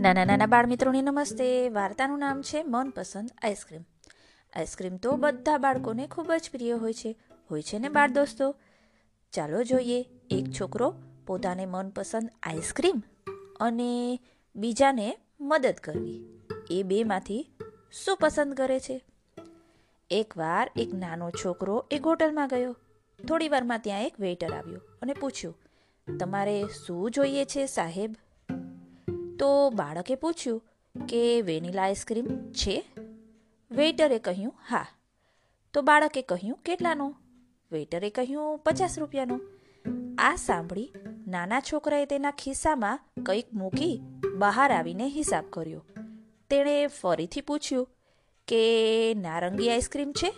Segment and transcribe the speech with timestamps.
[0.00, 1.68] નાના નાના બાળમિત્રોને નમસ્તે.
[1.68, 3.82] વાર્તાનું નામ છે મનપસંદ આઈસ્ક્રીમ.
[4.52, 7.10] આઈસ્ક્રીમ તો બધા બાળકોને ખૂબ જ પ્રિય હોય છે.
[7.50, 8.56] હોય છે ને બાળ દોસ્તો?
[9.32, 9.98] ચાલો જોઈએ.
[10.30, 10.94] એક છોકરો
[11.26, 13.02] પોતાને મનપસંદ આઈસ્ક્રીમ
[13.60, 14.18] અને
[14.56, 16.24] બીજાને મદદ કરવી.
[16.70, 17.50] એ બેમાંથી
[17.92, 19.04] શું પસંદ કરે છે?
[20.10, 22.72] એકવાર એક નાનો છોકરો એક હોટલમાં ગયો.
[23.18, 28.14] થોડી વારમાં ત્યાં એક વેઇટર આવ્યો અને પૂછ્યું, તમારે શું જોઈએ છે સાહેબ?
[29.40, 30.62] તો બાળકે પૂછ્યું
[31.06, 32.84] કે વેનીલા આઈસ્ક્રીમ છે?
[33.70, 34.86] વેઇટરે કહ્યું, હા.
[35.74, 37.14] તો બાળકે કહ્યું, કેટલાનો?
[37.72, 39.40] વેઇટરે કહ્યું, પચાસ રૂપિયાનો.
[40.18, 40.92] આ સાંભળી
[41.26, 44.00] નાના છોકરાએ તેના ખિસ્સામાં કંઈક મૂકી
[44.38, 45.84] બહાર આવીને હિસાબ કર્યો.
[46.50, 47.88] તેણે ફરીથી પૂછ્યું,
[48.48, 50.32] કે નારંગી આઈસ્ક્રીમ છે?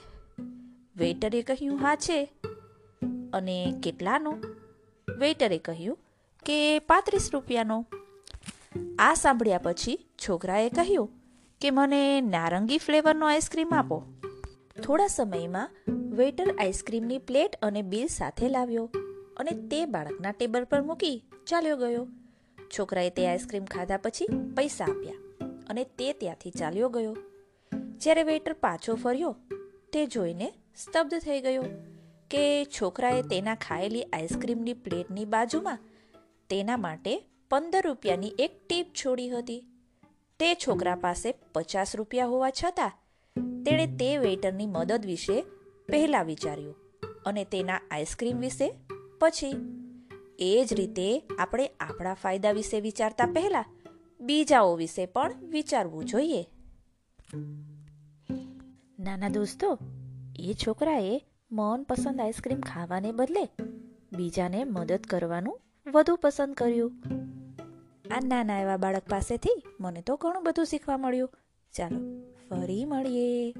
[0.96, 2.28] વેઇટરે કહ્યું, હા, છે.
[3.32, 4.34] અને કેટલાનો?
[5.18, 5.98] વેઇટરે કહ્યું,
[6.46, 7.86] કે પાંત્રીસ રૂપિયાનો.
[8.98, 11.10] આ સાંભળ્યા પછી છોકરાએ કહ્યું
[11.60, 14.02] કે મને નારંગી ફ્લેવરનો આઈસ્ક્રીમ આપો.
[14.82, 15.70] થોડા સમયમાં
[16.16, 18.90] વેઇટર આઈસ્ક્રીમની પ્લેટ અને બિલ સાથે લાવ્યો
[19.36, 22.06] અને તે બાળકના ટેબલ પર મૂકી ચાલ્યો ગયો.
[22.78, 27.16] છોકરાએ તે આઈસ્ક્રીમ ખાધા પછી પૈસા આપ્યા અને તે ત્યાંથી ચાલ્યો ગયો.
[27.72, 29.36] જ્યારે વેઇટર પાછો ફર્યો,
[29.92, 31.62] તે જોઈને સ્તબ્ધ થઈ ગયો
[32.30, 35.78] કે છોકરાએ તેના ખાયેલી આઈસ્ક્રીમની પ્લેટની બાજુમાં
[36.50, 39.64] તેના માટે પંદર રૂપિયાની એક ટીપ છોડી હતી.
[40.38, 42.92] તે છોકરા પાસે પચાસ રૂપિયા હોવા છતાં
[43.64, 45.42] તેણે તે વેઇટરની મદદ વિશે
[45.88, 46.74] પહેલાં વિચાર્યું
[47.26, 48.74] અને તેના આઈસ્ક્રીમ વિશે
[49.20, 49.52] પછી.
[50.38, 53.64] એ જ રીતે આપણે આપણા ફાયદા વિશે વિચારતા પહેલાં
[54.20, 56.46] બીજાઓ વિશે પણ વિચારવું જોઈએ.
[58.98, 59.78] નાના દોસ્તો,
[60.38, 63.48] એ છોકરાએ મનપસંદ આઈસ્ક્રીમ ખાવાને બદલે
[64.12, 65.60] બીજાને મદદ કરવાનું
[65.92, 66.92] વધુ પસંદ કર્યું.
[68.12, 71.30] આ નાના એવા બાળક પાસેથી મને તો ઘણું બધું શીખવા મળ્યું.
[71.74, 72.00] ચાલો
[72.48, 73.54] ફરી મળીએ.